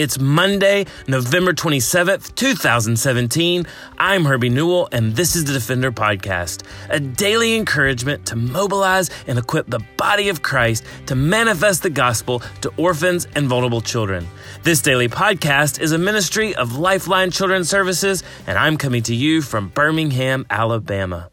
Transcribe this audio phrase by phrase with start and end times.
[0.00, 3.66] It's Monday, November 27th, 2017.
[3.98, 9.38] I'm Herbie Newell, and this is the Defender Podcast, a daily encouragement to mobilize and
[9.38, 14.26] equip the body of Christ to manifest the gospel to orphans and vulnerable children.
[14.62, 19.42] This daily podcast is a ministry of Lifeline Children's Services, and I'm coming to you
[19.42, 21.28] from Birmingham, Alabama.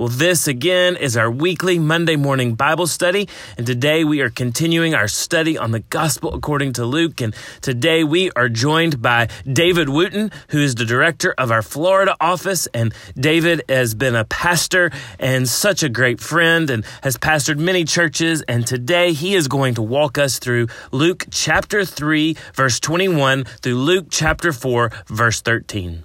[0.00, 3.28] Well, this again is our weekly Monday morning Bible study,
[3.58, 7.20] and today we are continuing our study on the Gospel according to Luke.
[7.20, 12.16] And today we are joined by David Wooten, who is the director of our Florida
[12.18, 12.66] office.
[12.72, 17.84] And David has been a pastor and such a great friend and has pastored many
[17.84, 18.40] churches.
[18.48, 23.76] And today he is going to walk us through Luke chapter 3, verse 21 through
[23.76, 26.04] Luke chapter 4, verse 13.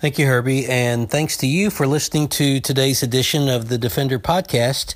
[0.00, 4.18] Thank you, Herbie, and thanks to you for listening to today's edition of the Defender
[4.18, 4.94] Podcast.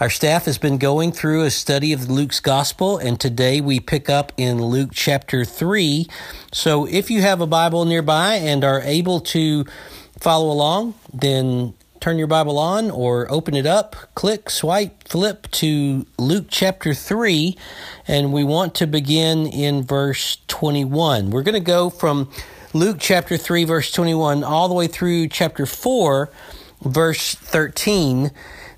[0.00, 4.08] Our staff has been going through a study of Luke's Gospel, and today we pick
[4.08, 6.06] up in Luke chapter 3.
[6.54, 9.66] So if you have a Bible nearby and are able to
[10.20, 16.06] follow along, then turn your Bible on or open it up, click, swipe, flip to
[16.18, 17.56] Luke chapter 3,
[18.06, 21.30] and we want to begin in verse 21.
[21.30, 22.30] We're going to go from
[22.72, 26.30] Luke chapter 3, verse 21, all the way through chapter 4,
[26.82, 28.30] verse 13.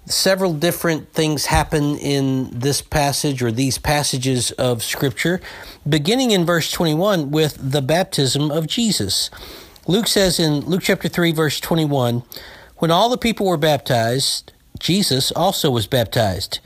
[0.06, 5.41] Several different things happen in this passage or these passages of Scripture,
[5.86, 9.30] beginning in verse 21 with the baptism of Jesus.
[9.86, 12.22] Luke says in Luke chapter 3, verse 21,
[12.79, 16.61] When all the people were baptized, Jesus also was baptized.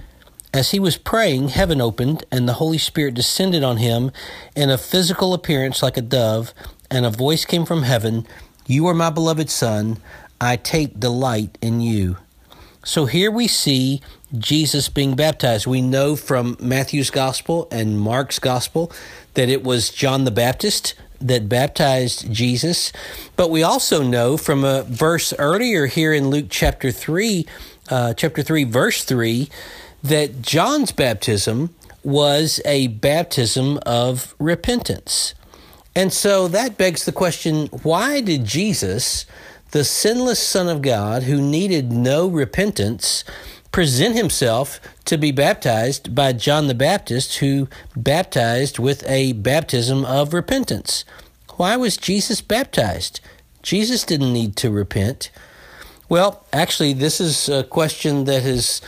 [0.52, 4.12] As he was praying, heaven opened, and the Holy Spirit descended on him
[4.54, 6.52] in a physical appearance like a dove
[6.90, 8.26] and a voice came from heaven
[8.66, 10.02] You are my beloved Son,
[10.38, 12.18] I take delight in you.
[12.84, 14.02] So here we see
[14.36, 15.66] Jesus being baptized.
[15.66, 18.92] We know from Matthew's gospel and Mark's gospel
[19.32, 20.92] that it was John the Baptist
[21.26, 22.92] that baptized Jesus.
[23.36, 27.46] But we also know from a verse earlier here in Luke chapter 3,
[27.90, 29.48] uh, chapter 3, verse 3,
[30.02, 31.74] that John's baptism
[32.04, 35.34] was a baptism of repentance.
[35.94, 39.26] And so that begs the question why did Jesus,
[39.70, 43.24] the sinless Son of God, who needed no repentance,
[43.72, 50.34] present himself to be baptized by John the Baptist, who baptized with a baptism of
[50.34, 51.04] repentance?
[51.56, 53.20] Why was Jesus baptized?
[53.62, 55.30] Jesus didn't need to repent.
[56.08, 58.82] Well, actually, this is a question that has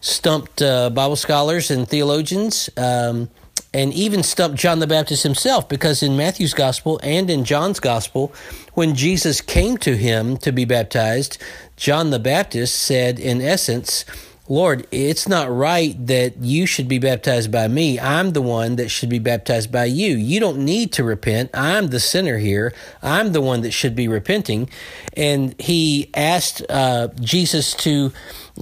[0.00, 2.68] stumped uh, Bible scholars and theologians.
[2.76, 3.30] Um,
[3.76, 8.32] and even stumped John the Baptist himself because in Matthew's gospel and in John's gospel,
[8.72, 11.36] when Jesus came to him to be baptized,
[11.76, 14.06] John the Baptist said, in essence,
[14.48, 17.98] Lord, it's not right that you should be baptized by me.
[17.98, 20.14] I'm the one that should be baptized by you.
[20.14, 21.50] You don't need to repent.
[21.52, 22.72] I'm the sinner here.
[23.02, 24.70] I'm the one that should be repenting.
[25.16, 28.12] And he asked uh, Jesus to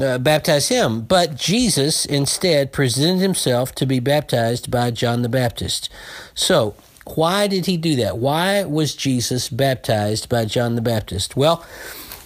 [0.00, 1.02] uh, baptize him.
[1.02, 5.90] But Jesus instead presented himself to be baptized by John the Baptist.
[6.34, 6.74] So,
[7.06, 8.16] why did he do that?
[8.16, 11.36] Why was Jesus baptized by John the Baptist?
[11.36, 11.64] Well,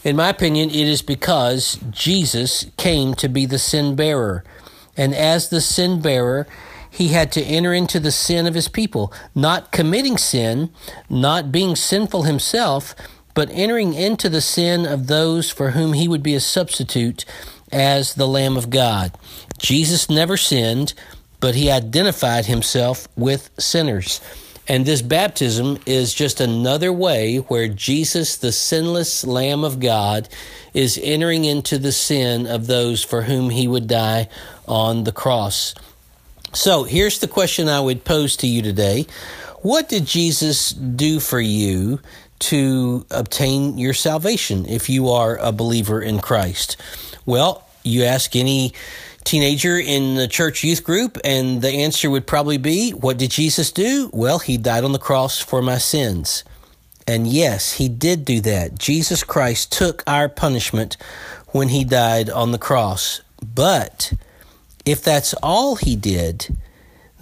[0.05, 4.45] in my opinion, it is because Jesus came to be the sin bearer.
[4.97, 6.47] And as the sin bearer,
[6.91, 10.71] he had to enter into the sin of his people, not committing sin,
[11.09, 12.95] not being sinful himself,
[13.35, 17.25] but entering into the sin of those for whom he would be a substitute
[17.71, 19.17] as the Lamb of God.
[19.59, 20.95] Jesus never sinned,
[21.39, 24.21] but he identified himself with sinners.
[24.69, 30.29] And this baptism is just another way where Jesus, the sinless Lamb of God,
[30.75, 34.29] is entering into the sin of those for whom he would die
[34.67, 35.75] on the cross.
[36.53, 39.06] So here's the question I would pose to you today
[39.62, 42.00] What did Jesus do for you
[42.41, 46.77] to obtain your salvation if you are a believer in Christ?
[47.25, 48.75] Well, you ask any
[49.28, 53.70] teenager in the church youth group, and the answer would probably be, What did Jesus
[53.70, 54.08] do?
[54.12, 56.44] Well, he died on the cross for my sins.
[57.06, 58.79] And yes, he did do that.
[58.79, 60.97] Jesus Christ took our punishment
[61.49, 63.20] when he died on the cross.
[63.43, 64.14] But
[64.87, 66.56] if that's all he did,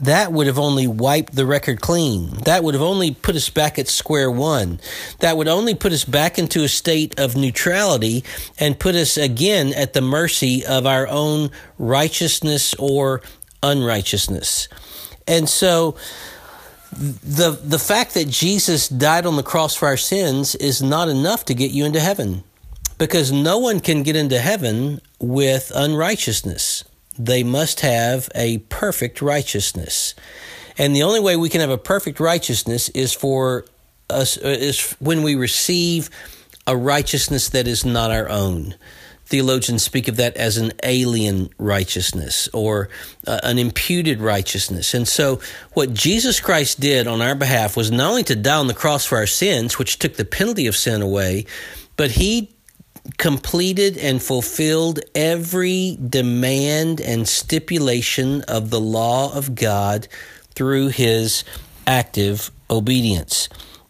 [0.00, 2.28] that would have only wiped the record clean.
[2.44, 4.78] That would have only put us back at square one.
[5.20, 8.22] That would only put us back into a state of neutrality
[8.58, 13.22] and put us again at the mercy of our own righteousness or
[13.62, 14.69] unrighteousness.
[15.26, 15.96] And so
[16.93, 21.44] the the fact that Jesus died on the cross for our sins is not enough
[21.46, 22.44] to get you into heaven.
[22.98, 26.84] Because no one can get into heaven with unrighteousness
[27.18, 30.14] they must have a perfect righteousness.
[30.78, 33.64] And the only way we can have a perfect righteousness is for
[34.10, 36.10] us is when we receive
[36.66, 38.74] a righteousness that is not our own.
[39.26, 42.88] Theologians speak of that as an alien righteousness or
[43.26, 44.94] uh, an imputed righteousness.
[44.94, 45.40] And so,
[45.72, 49.04] what Jesus Christ did on our behalf was not only to die on the cross
[49.04, 51.44] for our sins, which took the penalty of sin away,
[51.96, 52.56] but he
[53.19, 60.08] completed and fulfilled every demand and stipulation of the law of God
[60.55, 61.44] through his
[61.87, 63.49] active obedience.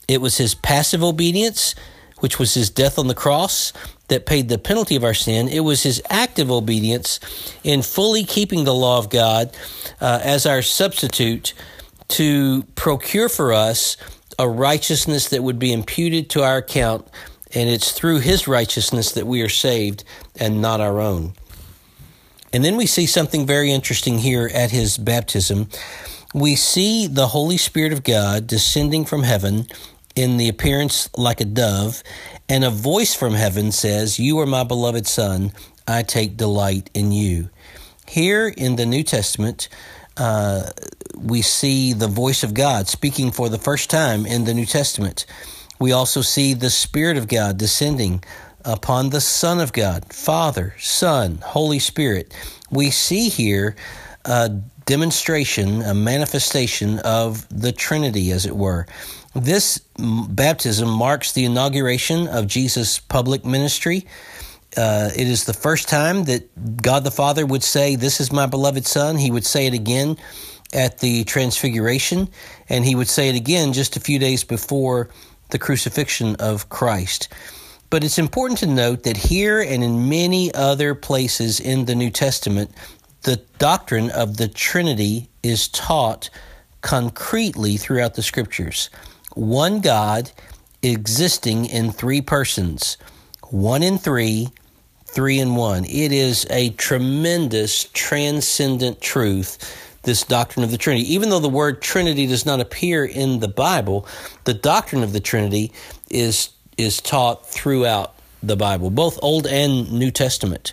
[0.08, 1.74] It was his passive obedience,
[2.18, 3.72] which was his death on the cross,
[4.08, 5.48] that paid the penalty of our sin.
[5.48, 7.18] It was his active obedience
[7.64, 9.56] in fully keeping the law of God
[10.00, 11.54] uh, as our substitute
[12.08, 13.96] to procure for us
[14.38, 17.08] a righteousness that would be imputed to our account
[17.54, 20.04] and it's through his righteousness that we are saved
[20.38, 21.34] and not our own.
[22.52, 25.68] And then we see something very interesting here at his baptism.
[26.34, 29.66] We see the Holy Spirit of God descending from heaven
[30.14, 32.02] in the appearance like a dove,
[32.48, 35.52] and a voice from heaven says, You are my beloved Son,
[35.86, 37.50] I take delight in you.
[38.08, 39.68] Here in the New Testament,
[40.16, 40.70] uh,
[41.14, 45.26] we see the voice of God speaking for the first time in the New Testament.
[45.78, 48.22] We also see the Spirit of God descending
[48.64, 52.34] upon the Son of God, Father, Son, Holy Spirit.
[52.70, 53.76] We see here
[54.24, 54.48] a
[54.86, 58.86] demonstration, a manifestation of the Trinity, as it were.
[59.34, 64.06] This baptism marks the inauguration of Jesus' public ministry.
[64.76, 68.46] Uh, it is the first time that God the Father would say, This is my
[68.46, 69.16] beloved Son.
[69.16, 70.16] He would say it again
[70.72, 72.28] at the Transfiguration,
[72.68, 75.10] and he would say it again just a few days before
[75.50, 77.28] the crucifixion of Christ.
[77.90, 82.10] But it's important to note that here and in many other places in the New
[82.10, 82.70] Testament,
[83.22, 86.30] the doctrine of the Trinity is taught
[86.80, 88.90] concretely throughout the scriptures.
[89.34, 90.32] One God
[90.82, 92.96] existing in three persons,
[93.50, 94.48] one in three,
[95.06, 95.84] three in one.
[95.84, 101.12] It is a tremendous, transcendent truth this doctrine of the Trinity.
[101.12, 104.06] Even though the word Trinity does not appear in the Bible,
[104.44, 105.72] the doctrine of the Trinity
[106.08, 110.72] is is taught throughout the Bible, both Old and New Testament.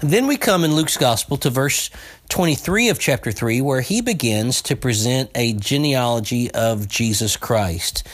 [0.00, 1.90] Then we come in Luke's Gospel to verse
[2.30, 8.06] 23 of chapter 3, where he begins to present a genealogy of Jesus Christ.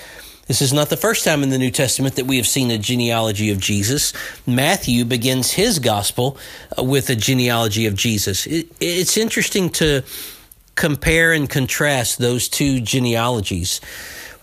[0.47, 2.79] This is not the first time in the New Testament that we have seen a
[2.79, 4.12] genealogy of Jesus.
[4.47, 6.38] Matthew begins his gospel
[6.79, 8.47] uh, with a genealogy of Jesus.
[8.47, 10.03] It, it's interesting to
[10.76, 13.81] compare and contrast those two genealogies.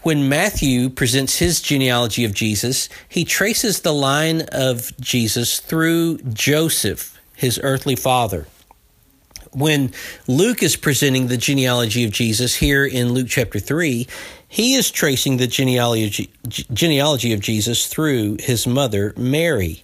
[0.01, 7.17] When Matthew presents his genealogy of Jesus, he traces the line of Jesus through Joseph,
[7.37, 8.47] his earthly father.
[9.53, 9.93] When
[10.27, 14.07] Luke is presenting the genealogy of Jesus here in Luke chapter 3,
[14.49, 19.83] he is tracing the genealogy, genealogy of Jesus through his mother, Mary.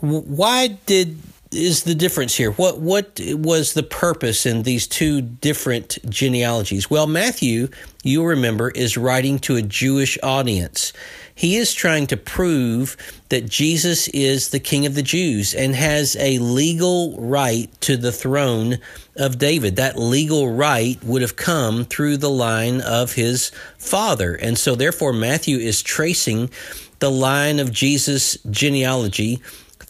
[0.00, 1.16] Why did
[1.52, 2.50] is the difference here?
[2.52, 6.90] What what was the purpose in these two different genealogies?
[6.90, 7.68] Well, Matthew,
[8.02, 10.92] you remember, is writing to a Jewish audience.
[11.34, 12.96] He is trying to prove
[13.30, 18.12] that Jesus is the King of the Jews and has a legal right to the
[18.12, 18.78] throne
[19.16, 19.76] of David.
[19.76, 24.34] That legal right would have come through the line of his father.
[24.34, 26.50] And so, therefore, Matthew is tracing
[26.98, 29.42] the line of Jesus' genealogy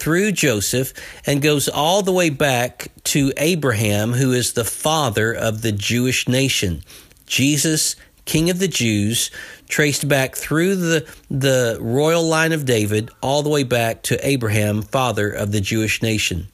[0.03, 0.93] through Joseph
[1.27, 6.27] and goes all the way back to Abraham, who is the father of the Jewish
[6.27, 6.83] nation.
[7.27, 7.95] Jesus,
[8.25, 9.31] King of the Jews,
[9.69, 14.83] traced back through the, the royal line of David all the way back to Abraham,
[14.83, 16.49] father of the Jewish nation.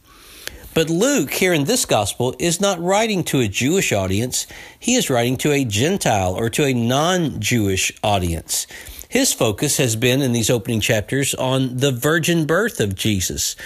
[0.74, 4.46] But Luke, here in this gospel, is not writing to a Jewish audience.
[4.78, 8.66] He is writing to a Gentile or to a non Jewish audience.
[9.08, 13.56] His focus has been in these opening chapters on the virgin birth of Jesus.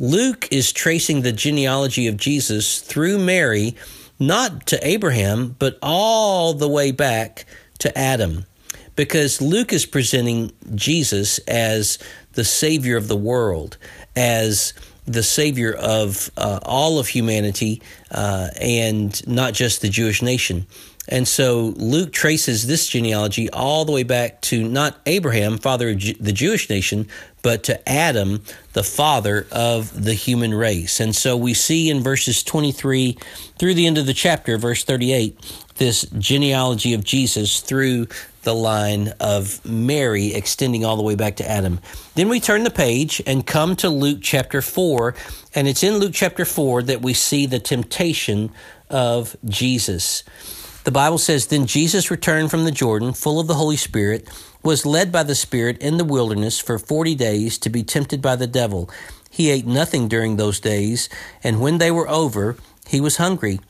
[0.00, 3.76] Luke is tracing the genealogy of Jesus through Mary,
[4.18, 7.44] not to Abraham, but all the way back
[7.80, 8.46] to Adam.
[8.96, 11.98] Because Luke is presenting Jesus as
[12.32, 13.76] the Savior of the world,
[14.16, 14.72] as
[15.06, 20.66] the Savior of uh, all of humanity, uh, and not just the Jewish nation.
[21.08, 25.98] And so Luke traces this genealogy all the way back to not Abraham, father of
[25.98, 27.08] the Jewish nation,
[27.42, 28.42] but to Adam,
[28.74, 31.00] the father of the human race.
[31.00, 33.16] And so we see in verses 23
[33.58, 35.38] through the end of the chapter, verse 38,
[35.76, 38.08] this genealogy of Jesus through
[38.42, 41.80] the line of Mary extending all the way back to Adam.
[42.14, 45.14] Then we turn the page and come to Luke chapter 4,
[45.54, 48.50] and it's in Luke chapter 4 that we see the temptation
[48.90, 50.24] of Jesus.
[50.88, 54.26] The Bible says, Then Jesus returned from the Jordan, full of the Holy Spirit,
[54.62, 58.36] was led by the Spirit in the wilderness for forty days to be tempted by
[58.36, 58.88] the devil.
[59.30, 61.10] He ate nothing during those days,
[61.44, 63.60] and when they were over, he was hungry.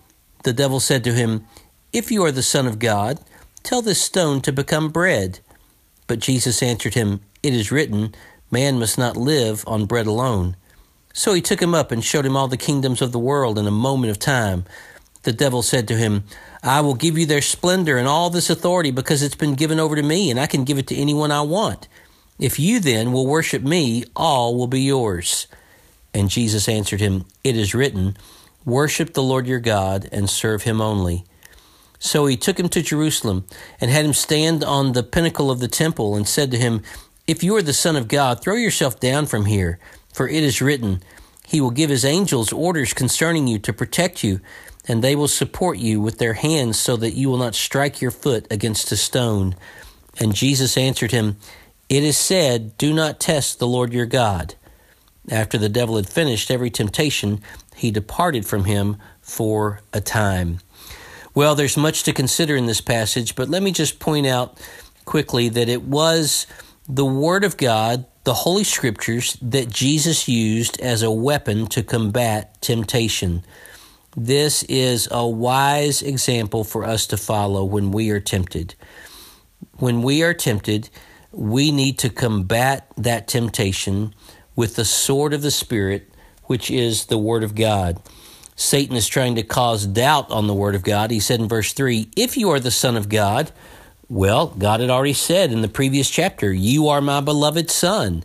[0.44, 1.44] The devil said to him,
[1.92, 3.18] If you are the Son of God,
[3.64, 5.40] tell this stone to become bread.
[6.06, 8.14] But Jesus answered him, It is written,
[8.48, 10.54] Man must not live on bread alone.
[11.12, 13.66] So he took him up and showed him all the kingdoms of the world in
[13.66, 14.66] a moment of time.
[15.22, 16.24] The devil said to him,
[16.62, 19.96] I will give you their splendor and all this authority because it's been given over
[19.96, 21.88] to me, and I can give it to anyone I want.
[22.38, 25.46] If you then will worship me, all will be yours.
[26.14, 28.16] And Jesus answered him, It is written,
[28.64, 31.24] Worship the Lord your God and serve him only.
[31.98, 33.44] So he took him to Jerusalem
[33.80, 36.82] and had him stand on the pinnacle of the temple and said to him,
[37.26, 39.78] If you are the Son of God, throw yourself down from here,
[40.12, 41.02] for it is written,
[41.48, 44.40] He will give His angels orders concerning you to protect you,
[44.86, 48.10] and they will support you with their hands so that you will not strike your
[48.10, 49.56] foot against a stone.
[50.20, 51.38] And Jesus answered him,
[51.88, 54.56] It is said, Do not test the Lord your God.
[55.30, 57.40] After the devil had finished every temptation,
[57.74, 60.60] he departed from him for a time.
[61.34, 64.60] Well, there's much to consider in this passage, but let me just point out
[65.06, 66.46] quickly that it was
[66.86, 72.60] the Word of God, the Holy Scriptures, that Jesus used as a weapon to combat
[72.60, 73.42] temptation.
[74.14, 78.74] This is a wise example for us to follow when we are tempted.
[79.78, 80.90] When we are tempted,
[81.32, 84.14] we need to combat that temptation
[84.54, 86.12] with the sword of the Spirit,
[86.44, 87.98] which is the Word of God.
[88.56, 91.10] Satan is trying to cause doubt on the Word of God.
[91.10, 93.52] He said in verse 3 If you are the Son of God,
[94.08, 98.24] well, God had already said in the previous chapter, You are my beloved Son.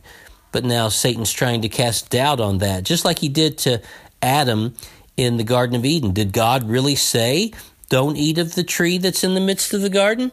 [0.52, 3.82] But now Satan's trying to cast doubt on that, just like he did to
[4.22, 4.76] Adam
[5.18, 6.14] in the Garden of Eden.
[6.14, 7.52] Did God really say,
[7.90, 10.32] Don't eat of the tree that's in the midst of the garden?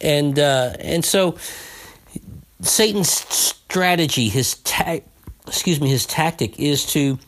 [0.00, 1.36] And, uh, and so
[2.62, 5.00] Satan's strategy, his ta-
[5.46, 7.18] excuse me, his tactic is to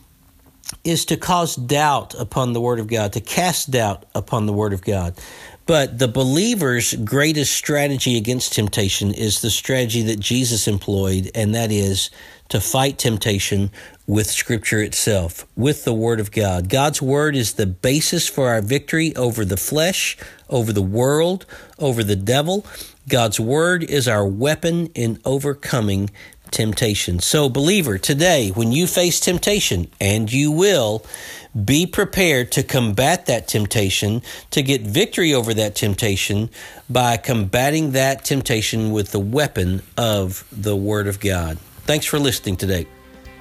[0.84, 4.72] is to cause doubt upon the Word of God, to cast doubt upon the Word
[4.72, 5.14] of God.
[5.64, 11.70] But the believer's greatest strategy against temptation is the strategy that Jesus employed, and that
[11.70, 12.10] is
[12.48, 13.70] to fight temptation
[14.06, 16.68] with Scripture itself, with the Word of God.
[16.68, 20.16] God's Word is the basis for our victory over the flesh,
[20.50, 21.46] over the world,
[21.78, 22.66] over the devil.
[23.08, 26.10] God's Word is our weapon in overcoming
[26.52, 27.18] temptation.
[27.18, 31.04] So, believer, today, when you face temptation, and you will,
[31.64, 36.48] be prepared to combat that temptation, to get victory over that temptation
[36.88, 41.58] by combating that temptation with the weapon of the Word of God.
[41.84, 42.86] Thanks for listening today.